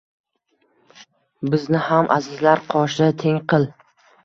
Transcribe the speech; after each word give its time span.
Bizni 1.51 1.83
ham 1.89 2.11
azizlar 2.17 2.65
qoshida 2.73 3.13
teng 3.27 3.41
qil. 3.55 3.71